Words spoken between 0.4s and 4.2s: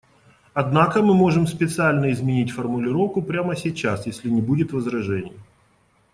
Однако мы можем специально изменить формулировку прямо сейчас,